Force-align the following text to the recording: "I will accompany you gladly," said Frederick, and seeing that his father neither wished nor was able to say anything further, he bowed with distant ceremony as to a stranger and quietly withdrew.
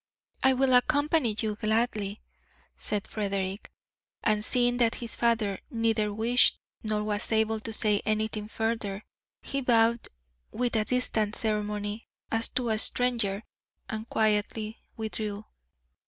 "I 0.41 0.53
will 0.53 0.73
accompany 0.73 1.35
you 1.37 1.55
gladly," 1.55 2.23
said 2.75 3.05
Frederick, 3.07 3.71
and 4.23 4.43
seeing 4.43 4.77
that 4.77 4.95
his 4.95 5.13
father 5.13 5.59
neither 5.69 6.11
wished 6.11 6.57
nor 6.81 7.03
was 7.03 7.31
able 7.31 7.59
to 7.59 7.71
say 7.71 8.01
anything 8.03 8.47
further, 8.47 9.03
he 9.43 9.61
bowed 9.61 10.07
with 10.49 10.73
distant 10.85 11.35
ceremony 11.35 12.07
as 12.31 12.47
to 12.47 12.69
a 12.69 12.79
stranger 12.79 13.43
and 13.87 14.09
quietly 14.09 14.81
withdrew. 14.97 15.45